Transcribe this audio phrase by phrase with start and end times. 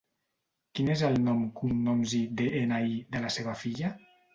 [0.79, 3.99] Quin és el nom, cognoms i de-ena-i de la seva filla?